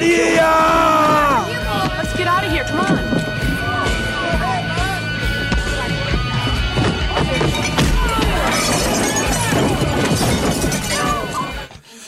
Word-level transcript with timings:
Maria! 0.00 1.44
Let's 1.98 2.16
get 2.16 2.26
out 2.26 2.42
of 2.42 2.50
here. 2.50 2.64
Come 2.64 2.80
on. 2.80 3.10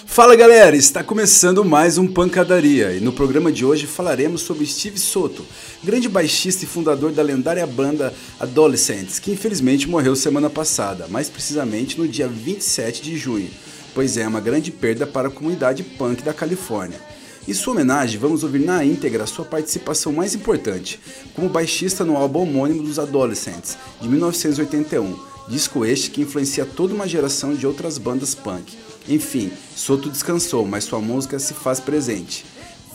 Fala 0.07 0.37
galera, 0.37 0.77
está 0.77 1.03
começando 1.03 1.65
mais 1.65 1.99
um 1.99 2.07
Pancadaria 2.07 2.93
e 2.93 3.01
no 3.01 3.13
programa 3.13 3.51
de 3.51 3.65
hoje 3.65 3.87
falaremos 3.87 4.43
sobre 4.43 4.67
Steve 4.67 4.99
Soto, 4.99 5.45
grande 5.83 6.09
baixista 6.09 6.65
e 6.65 6.69
fundador 6.69 7.13
da 7.13 7.23
lendária 7.23 7.67
banda 7.67 8.13
Adolescents, 8.39 9.19
que 9.19 9.33
infelizmente 9.33 9.89
morreu 9.89 10.15
semana 10.15 10.51
passada, 10.51 11.07
mais 11.09 11.31
precisamente 11.31 11.99
no 11.99 12.07
dia 12.07 12.29
27 12.29 13.03
de 13.03 13.17
junho, 13.17 13.51
pois 13.95 14.19
é 14.19 14.27
uma 14.27 14.41
grande 14.41 14.71
perda 14.71 15.07
para 15.07 15.29
a 15.29 15.31
comunidade 15.31 15.83
punk 15.83 16.23
da 16.23 16.35
Califórnia. 16.35 17.01
Em 17.47 17.53
sua 17.53 17.73
homenagem, 17.73 18.21
vamos 18.21 18.45
ouvir 18.45 18.61
na 18.61 18.85
íntegra 18.85 19.27
sua 19.27 19.45
participação 19.45 20.13
mais 20.13 20.33
importante, 20.33 21.01
como 21.35 21.49
baixista 21.49 22.05
no 22.05 22.17
álbum 22.17 22.43
homônimo 22.43 22.85
dos 22.85 23.01
Adolescents, 23.01 23.77
de 24.01 24.09
1981, 24.09 25.19
disco 25.49 25.85
este 25.85 26.11
que 26.11 26.23
influencia 26.23 26.65
toda 26.65 26.95
uma 26.95 27.09
geração 27.09 27.53
de 27.53 27.67
outras 27.67 27.99
bandas 27.99 28.33
punk. 28.33 28.79
Enfim, 29.09 29.51
Soto 29.75 30.09
descansou, 30.09 30.65
mas 30.65 30.85
sua 30.85 31.01
música 31.01 31.39
se 31.41 31.53
faz 31.53 31.81
presente. 31.81 32.45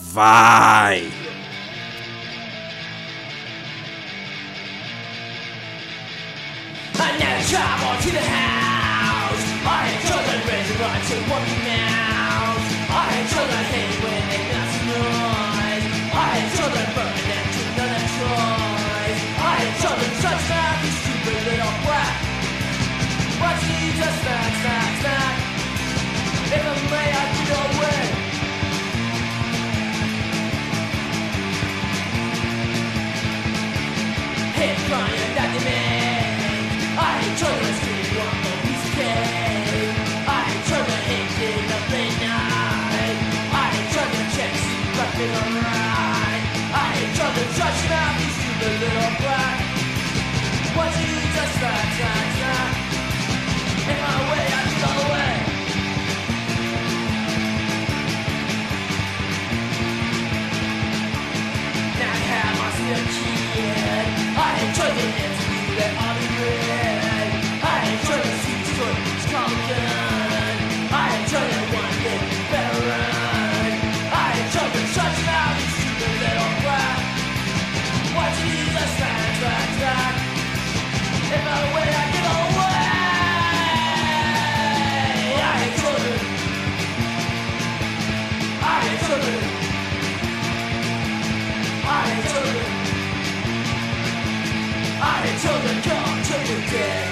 Vai! 0.00 1.06
I 7.00 7.18
never 7.18 8.37
dead. 96.70 97.07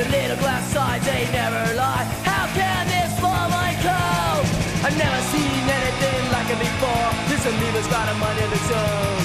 The 0.00 0.08
little 0.08 0.38
glass 0.38 0.64
sides, 0.72 1.04
they 1.04 1.28
never 1.30 1.76
lie. 1.76 2.08
How 2.24 2.46
can 2.56 2.88
this 2.88 3.12
fall 3.20 3.50
my 3.52 3.76
cold? 3.84 4.48
I've 4.80 4.96
never 4.96 5.20
seen 5.28 5.60
anything 5.68 6.22
like 6.32 6.48
it 6.48 6.58
before. 6.58 7.08
This 7.28 7.44
amoeba's 7.44 7.86
got 7.86 8.08
a 8.08 8.14
mind 8.16 8.38
of 8.40 8.50
its 8.50 8.70
own. 8.72 9.20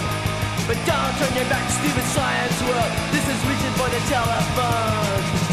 But 0.68 0.76
don't 0.84 1.16
turn 1.16 1.32
your 1.32 1.48
back 1.48 1.64
to 1.64 1.72
stupid 1.80 2.04
science 2.12 2.60
world. 2.68 2.92
This 3.16 3.24
is 3.24 3.40
reaching 3.48 3.72
for 3.80 3.88
the 3.88 4.02
telephone. 4.12 5.45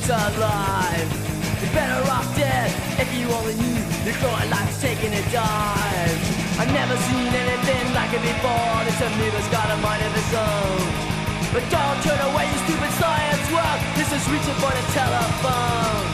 It's 0.00 0.08
alive. 0.08 1.10
You're 1.60 1.72
better 1.72 2.00
off 2.10 2.24
dead 2.36 2.72
if 2.98 3.08
you 3.12 3.28
only 3.36 3.54
knew 3.54 3.80
your 4.04 4.16
growing 4.20 4.48
life's 4.48 4.80
taking 4.80 5.12
a 5.12 5.22
dive. 5.30 6.20
I've 6.58 6.72
never 6.72 6.96
seen 7.08 7.28
anything 7.28 7.84
like 7.92 8.12
it 8.16 8.22
before. 8.24 8.76
This 8.88 8.96
amoeba's 8.96 9.48
got 9.48 9.68
a 9.70 9.76
mind 9.84 10.02
of 10.02 10.12
its 10.16 10.32
own. 10.32 10.80
But 11.52 11.64
don't 11.68 11.98
turn 12.02 12.20
away, 12.32 12.46
you 12.48 12.58
stupid 12.64 12.92
science 12.96 13.46
world. 13.52 13.80
This 13.96 14.10
is 14.12 14.22
reaching 14.32 14.56
for 14.62 14.72
the 14.72 14.84
telephone. 14.92 16.09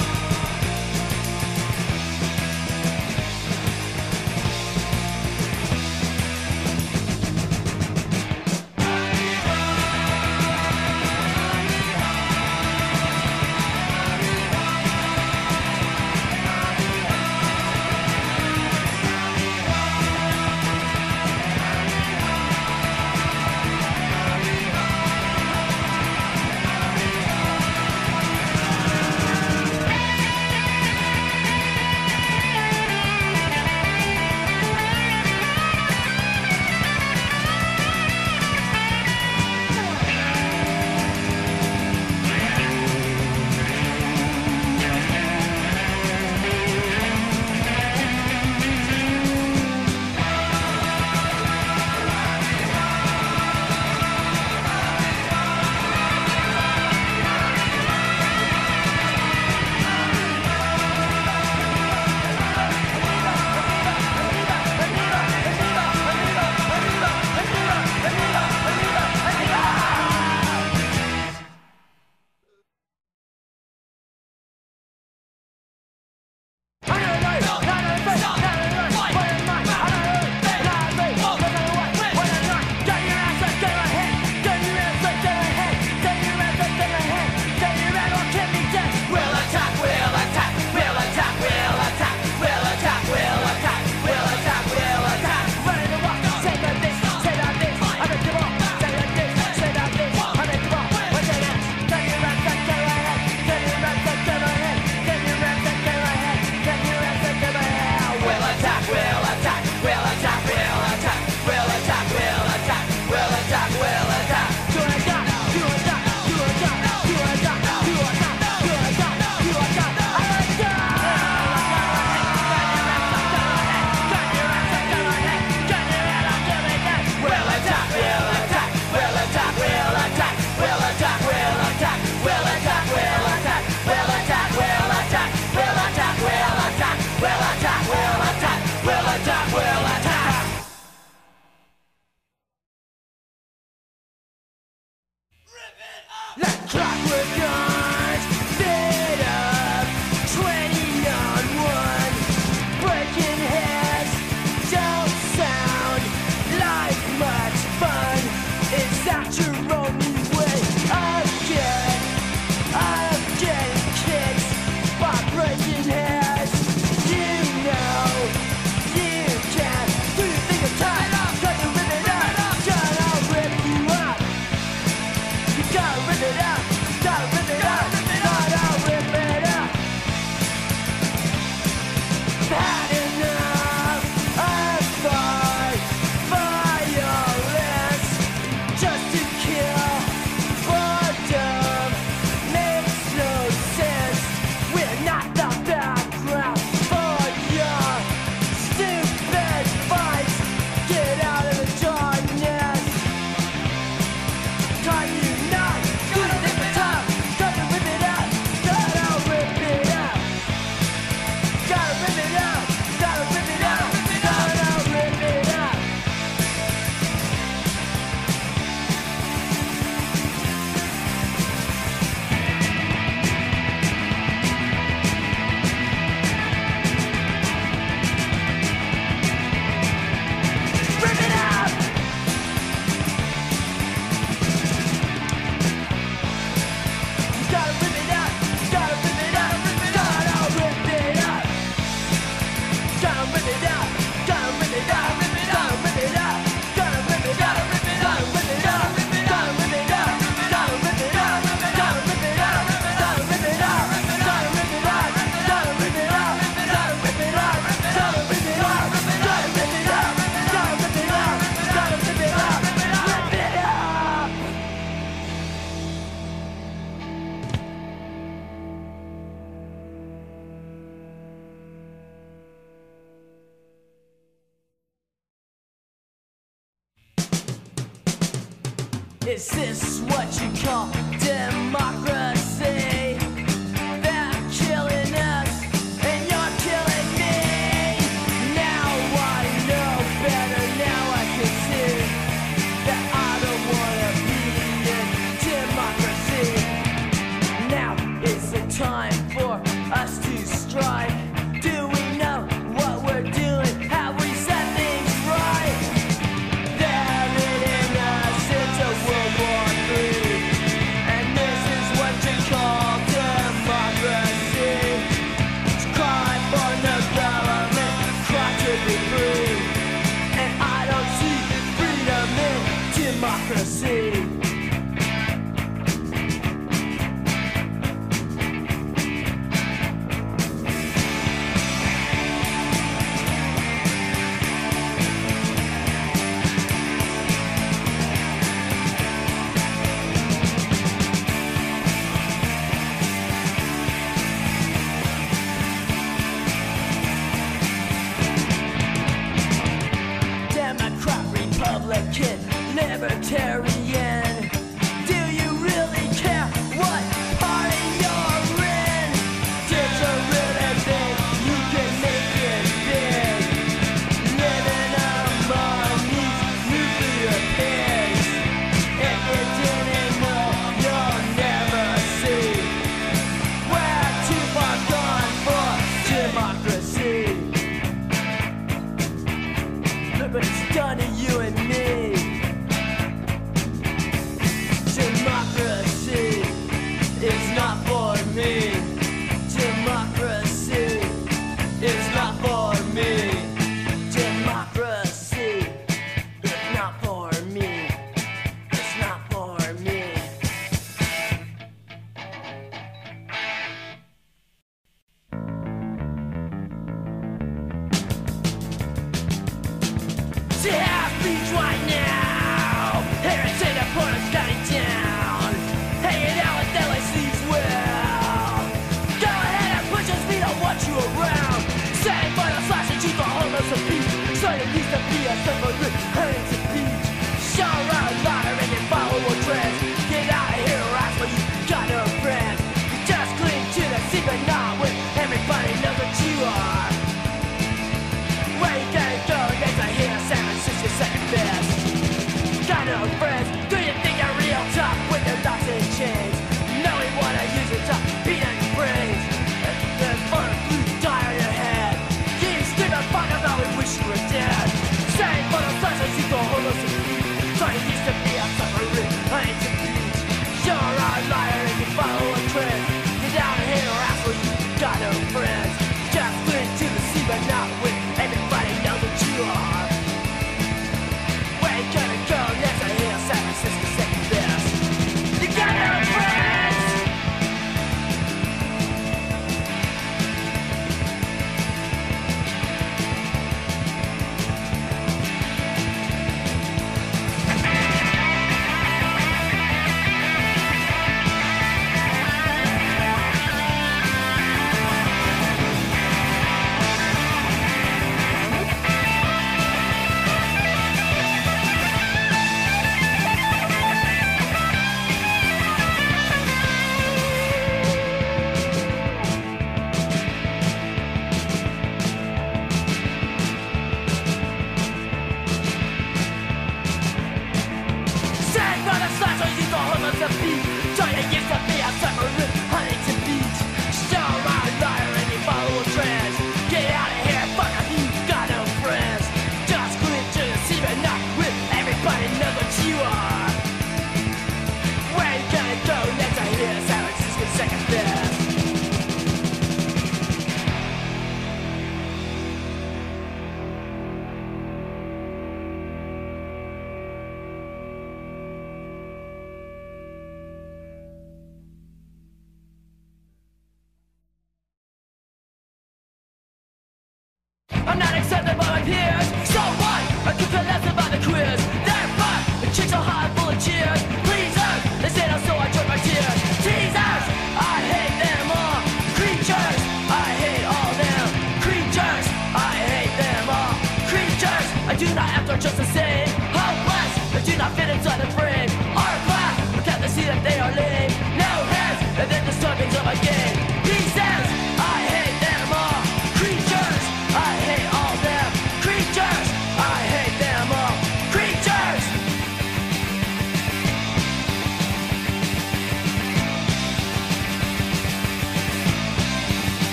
Is 279.36 279.48
this 279.48 280.00
what 280.00 280.40
you 280.40 280.48
call 280.64 281.05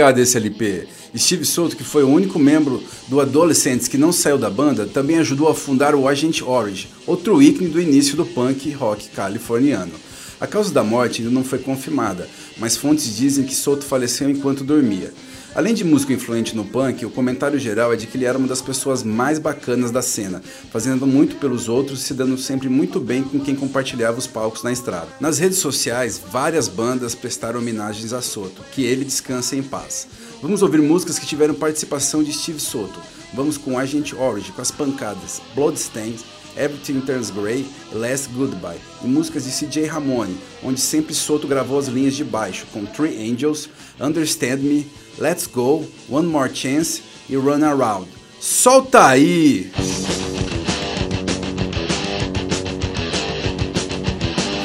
lugar 0.00 0.14
desse 0.14 0.38
LP. 0.38 0.86
Steve 1.14 1.44
Souto, 1.44 1.76
que 1.76 1.84
foi 1.84 2.02
o 2.02 2.08
único 2.08 2.38
membro 2.38 2.82
do 3.08 3.20
Adolescents 3.20 3.86
que 3.86 3.98
não 3.98 4.12
saiu 4.12 4.38
da 4.38 4.48
banda, 4.48 4.86
também 4.86 5.18
ajudou 5.18 5.46
a 5.46 5.54
fundar 5.54 5.94
o 5.94 6.08
Agent 6.08 6.40
Orange, 6.40 6.88
outro 7.06 7.42
ícone 7.42 7.68
do 7.68 7.78
início 7.78 8.16
do 8.16 8.24
punk 8.24 8.70
rock 8.72 9.08
californiano. 9.10 9.92
A 10.40 10.46
causa 10.46 10.72
da 10.72 10.82
morte 10.82 11.20
ainda 11.20 11.34
não 11.34 11.44
foi 11.44 11.58
confirmada, 11.58 12.26
mas 12.56 12.78
fontes 12.78 13.14
dizem 13.14 13.44
que 13.44 13.54
Souto 13.54 13.84
faleceu 13.84 14.30
enquanto 14.30 14.64
dormia. 14.64 15.12
Além 15.52 15.74
de 15.74 15.82
músico 15.82 16.12
influente 16.12 16.54
no 16.54 16.64
punk, 16.64 17.04
o 17.04 17.10
comentário 17.10 17.58
geral 17.58 17.92
é 17.92 17.96
de 17.96 18.06
que 18.06 18.16
ele 18.16 18.24
era 18.24 18.38
uma 18.38 18.46
das 18.46 18.62
pessoas 18.62 19.02
mais 19.02 19.36
bacanas 19.36 19.90
da 19.90 20.00
cena, 20.00 20.40
fazendo 20.70 21.08
muito 21.08 21.36
pelos 21.36 21.68
outros 21.68 22.00
e 22.00 22.04
se 22.04 22.14
dando 22.14 22.38
sempre 22.38 22.68
muito 22.68 23.00
bem 23.00 23.24
com 23.24 23.40
quem 23.40 23.56
compartilhava 23.56 24.16
os 24.16 24.28
palcos 24.28 24.62
na 24.62 24.70
estrada. 24.70 25.08
Nas 25.18 25.38
redes 25.38 25.58
sociais, 25.58 26.20
várias 26.30 26.68
bandas 26.68 27.16
prestaram 27.16 27.58
homenagens 27.58 28.12
a 28.12 28.22
Soto, 28.22 28.62
que 28.70 28.84
ele 28.84 29.04
descansa 29.04 29.56
em 29.56 29.62
paz. 29.62 30.06
Vamos 30.40 30.62
ouvir 30.62 30.80
músicas 30.80 31.18
que 31.18 31.26
tiveram 31.26 31.54
participação 31.54 32.22
de 32.22 32.32
Steve 32.32 32.60
Soto. 32.60 33.00
Vamos 33.34 33.58
com 33.58 33.76
Agent 33.76 34.12
Orange, 34.12 34.52
com 34.52 34.62
as 34.62 34.70
pancadas, 34.70 35.42
Bloodstains 35.54 36.24
Everything 36.56 37.00
Turns 37.00 37.30
Grey 37.30 37.66
Last 37.92 38.28
Goodbye, 38.32 38.80
e 39.02 39.06
músicas 39.06 39.44
de 39.44 39.50
CJ 39.50 39.86
Ramone, 39.86 40.36
onde 40.62 40.80
sempre 40.80 41.14
Soto 41.14 41.46
gravou 41.46 41.78
as 41.78 41.88
linhas 41.88 42.14
de 42.14 42.24
baixo, 42.24 42.66
com 42.72 42.84
Three 42.84 43.30
Angels, 43.30 43.68
Understand 44.00 44.58
Me, 44.58 44.86
Let's 45.18 45.46
Go, 45.46 45.84
One 46.08 46.28
More 46.28 46.54
Chance 46.54 47.02
e 47.28 47.36
Run 47.36 47.64
Around. 47.64 48.08
Solta 48.40 49.06
aí! 49.06 49.70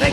They 0.00 0.12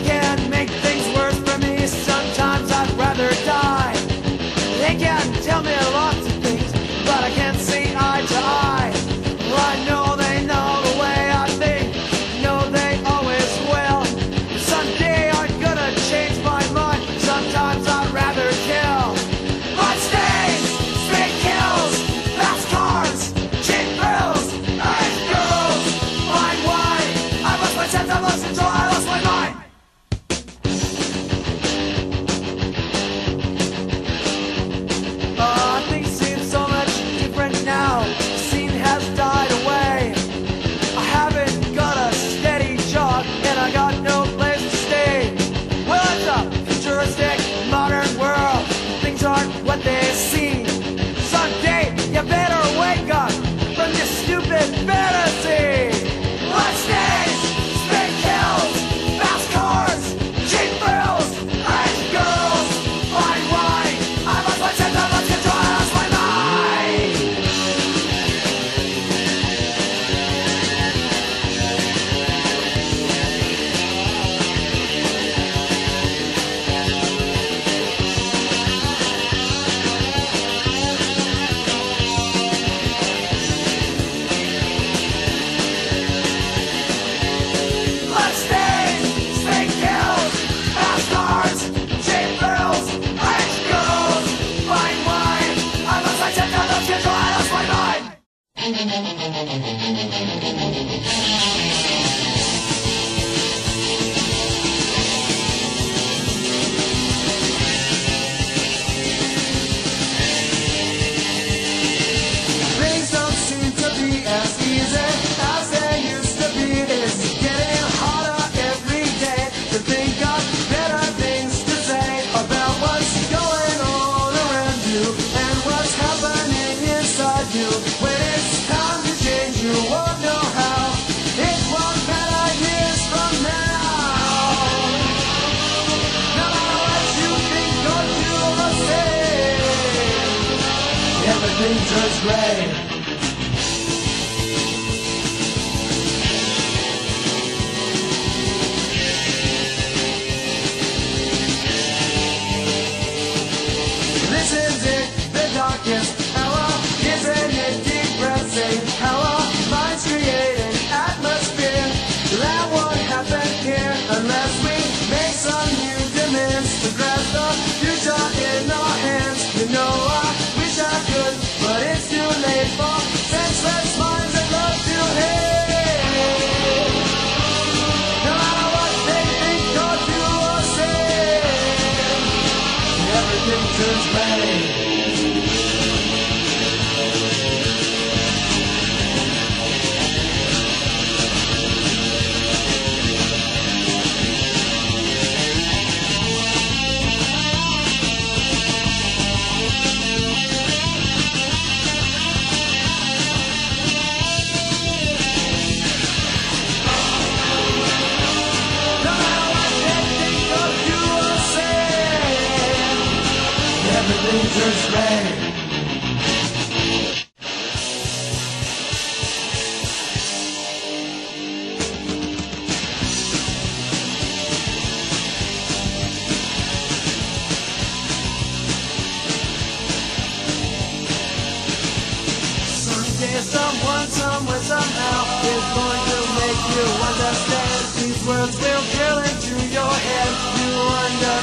play. 142.24 142.83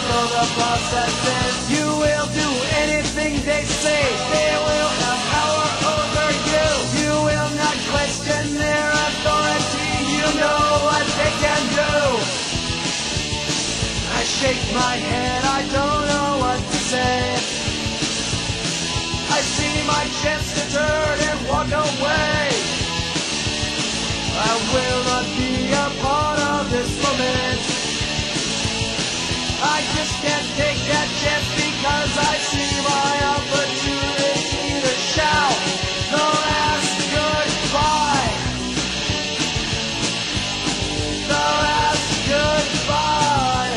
for 0.07 0.25
the 0.35 0.45
boss 0.57 0.83
that 0.95 1.11
says 1.23 1.53
you 1.75 1.85
will 2.03 2.27
do 2.33 2.49
anything 2.83 3.33
they 3.45 3.63
say. 3.65 4.03
They 4.33 4.53
will 4.67 4.91
have 5.03 5.21
power 5.35 5.67
over 5.95 6.27
you. 6.49 6.67
You 7.01 7.13
will 7.29 7.51
not 7.61 7.77
question 7.93 8.43
their 8.57 8.89
authority. 9.05 9.91
You 10.17 10.27
know 10.41 10.63
what 10.87 11.05
they 11.19 11.33
can 11.43 11.63
do. 11.81 11.95
I 14.19 14.21
shake 14.23 14.65
my 14.73 14.95
head. 15.09 15.41
I 15.59 15.61
don't 15.77 16.03
know 16.11 16.29
what 16.43 16.59
to 16.71 16.79
say. 16.91 17.19
I 19.37 19.39
see 19.55 19.75
my 19.87 20.03
chance 20.21 20.47
to 20.57 20.63
turn 20.75 21.17
and 21.29 21.39
walk 21.49 21.71
away. 21.85 22.41
I 24.49 24.53
will 24.73 25.01
not 25.11 25.27
be 25.37 25.51
a 25.85 25.87
part 26.03 26.39
of 26.39 26.71
this 26.71 26.91
moment. 27.03 27.30
I 29.73 29.79
just 29.95 30.13
can't 30.21 30.49
take 30.59 30.81
that 30.91 31.09
chance 31.21 31.47
because 31.55 32.13
I 32.31 32.35
see 32.51 32.73
my 32.83 33.13
opportunity 33.39 34.83
to 34.83 34.93
shout 35.15 35.59
the 36.11 36.25
last 36.43 36.97
goodbye. 37.15 38.33
The 41.31 41.45
last 41.63 42.11
goodbye. 42.31 43.75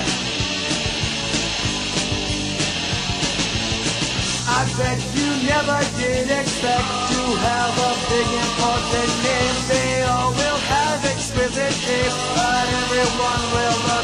I 4.51 4.61
bet 4.78 4.99
you 5.14 5.30
never 5.47 5.78
did 6.01 6.26
expect 6.42 6.90
to 7.14 7.20
have 7.47 7.74
a 7.78 7.92
big 8.11 8.28
important 8.47 9.12
name. 9.22 9.57
They 9.70 10.03
all 10.11 10.30
will 10.34 10.61
have 10.74 11.05
exquisite 11.07 11.76
taste, 11.86 12.22
but 12.34 12.66
everyone 12.82 13.42
will 13.55 13.78
look 13.88 14.03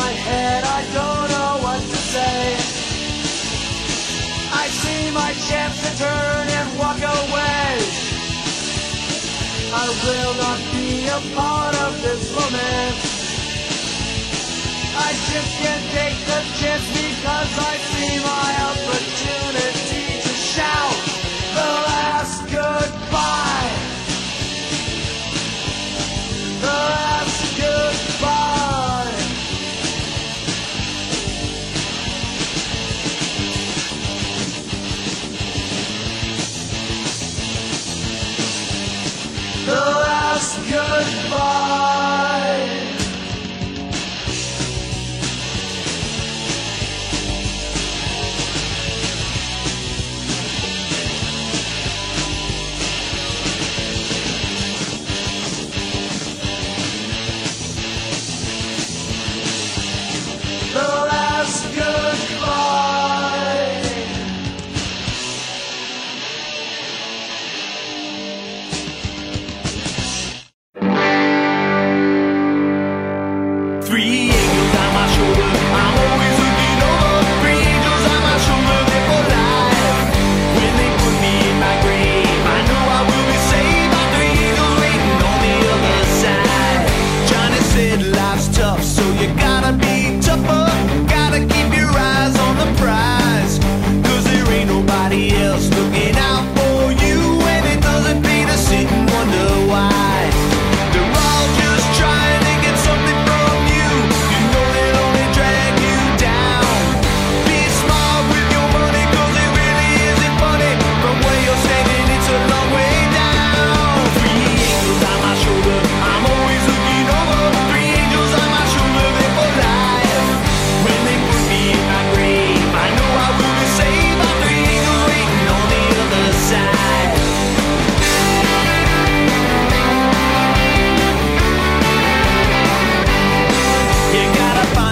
my 0.00 0.10
head, 0.26 0.64
I 0.78 0.80
don't 0.98 1.26
know 1.34 1.52
what 1.64 1.80
to 1.92 1.98
say. 2.14 2.42
I 4.62 4.64
see 4.82 5.02
my 5.22 5.32
chance 5.48 5.76
to 5.84 5.90
turn 6.04 6.46
and 6.58 6.68
walk 6.80 7.00
away. 7.18 7.68
I 9.82 9.86
will 10.04 10.34
not 10.44 10.60
be 10.74 10.90
a 11.18 11.20
part 11.38 11.74
of 11.86 11.92
this 12.06 12.22
moment. 12.38 12.96
I 15.06 15.10
just 15.30 15.50
can't 15.62 15.86
take 15.98 16.18
the 16.30 16.40
chance 16.60 16.86
because 17.02 17.52
I 17.72 17.74
see 17.92 18.14
my 18.32 18.50
opportunity 18.70 19.03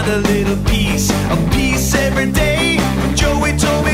find 0.03 0.13
a 0.13 0.29
little 0.29 0.57
piece, 0.65 1.11
a 1.11 1.37
peace 1.51 1.95
every 1.95 2.31
day. 2.31 2.77
Joey 3.15 3.57
told 3.57 3.85
me 3.85 3.92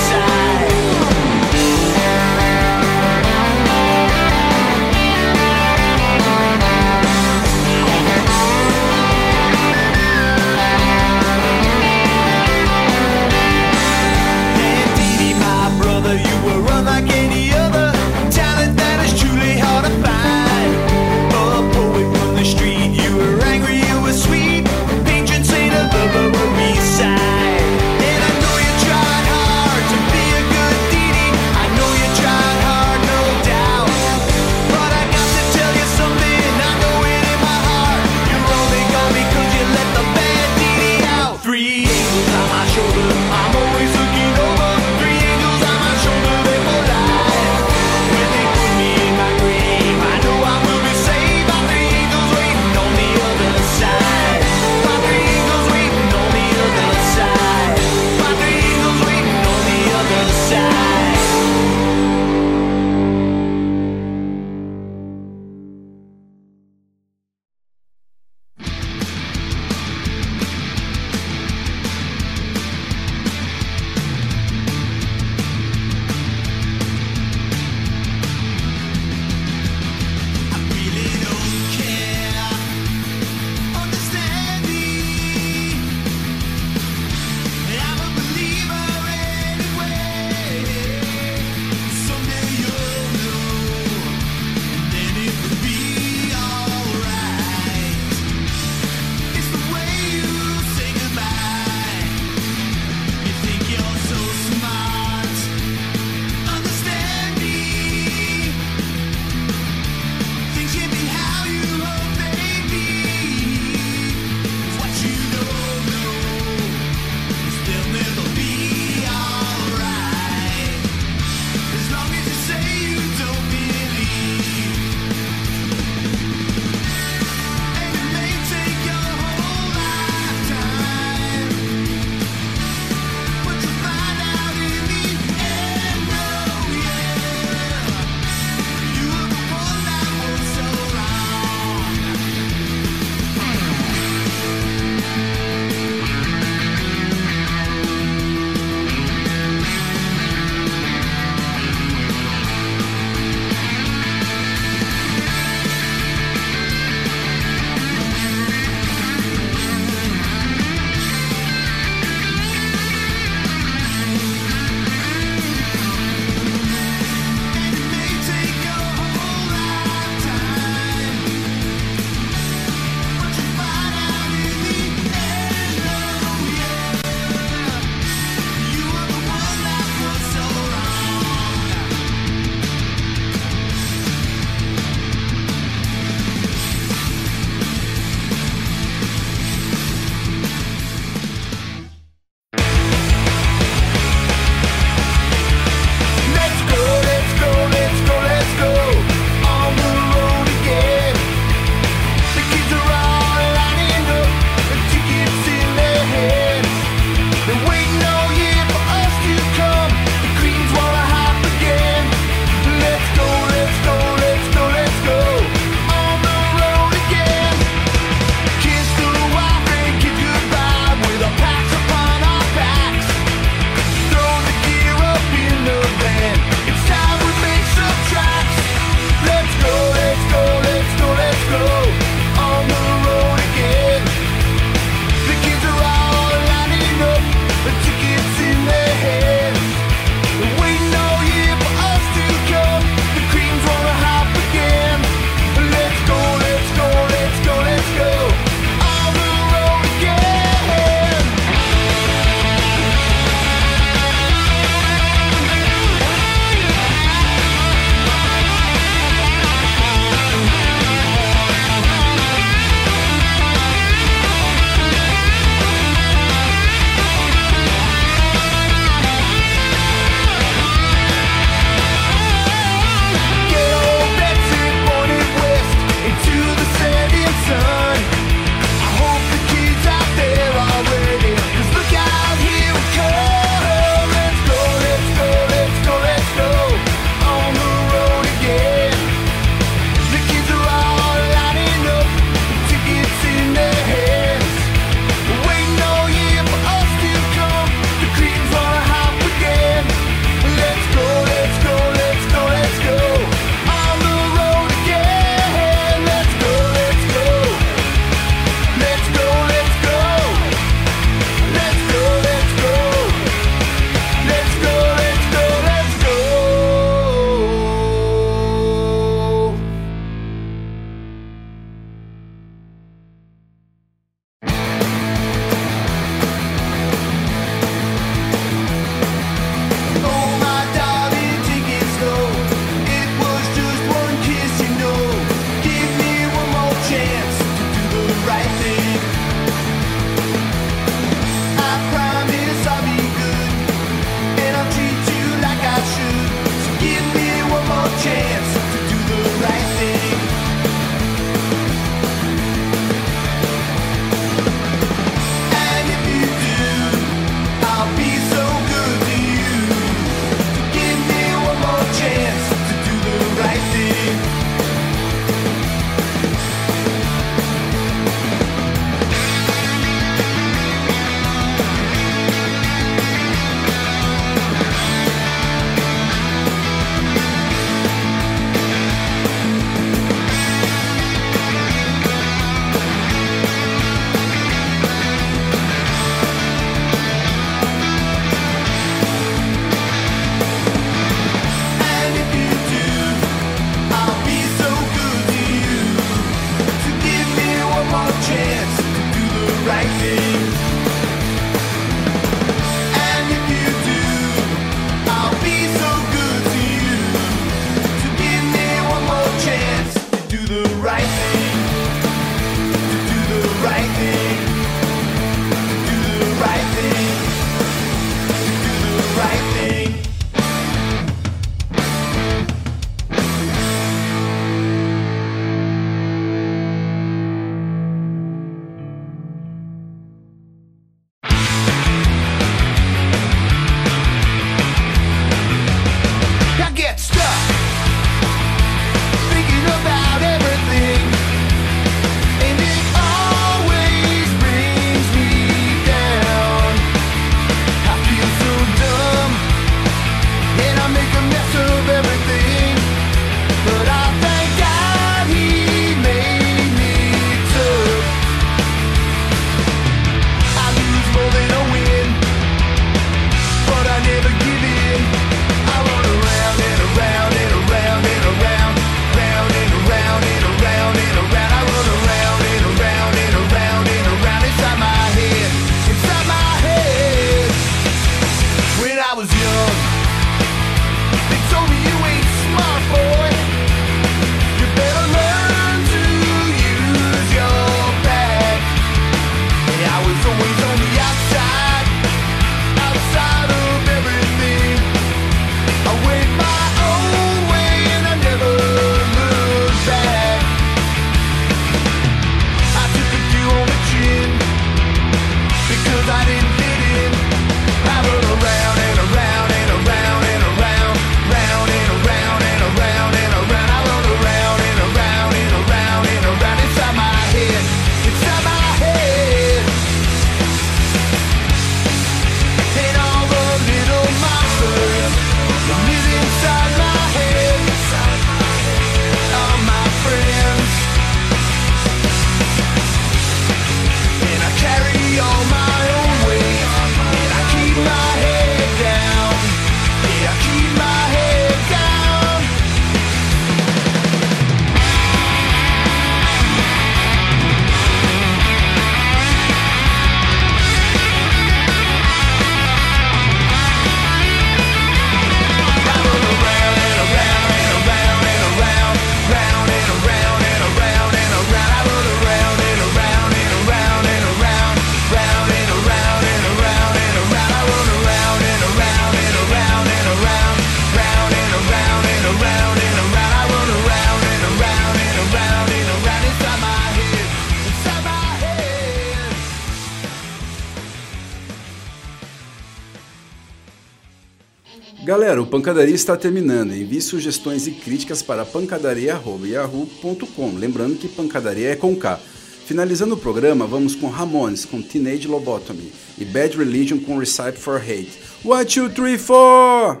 o 585.42 585.46
Pancadaria 585.46 585.94
está 585.94 586.16
terminando. 586.16 586.72
Envie 586.72 587.00
sugestões 587.00 587.66
e 587.66 587.72
críticas 587.72 588.22
para 588.22 588.44
pancadaria.yahoo.com. 588.44 590.54
Lembrando 590.56 590.96
que 590.96 591.08
pancadaria 591.08 591.70
é 591.70 591.76
com 591.76 591.96
K. 591.96 592.20
Finalizando 592.64 593.14
o 593.14 593.18
programa, 593.18 593.66
vamos 593.66 593.96
com 593.96 594.08
Ramones 594.08 594.64
com 594.64 594.80
Teenage 594.80 595.26
Lobotomy 595.26 595.92
e 596.16 596.24
Bad 596.24 596.56
Religion 596.56 597.00
com 597.00 597.18
Recipe 597.18 597.58
for 597.58 597.80
Hate. 597.80 598.20
One, 598.44 598.64
two, 598.64 598.88
three, 598.88 599.18
four! 599.18 600.00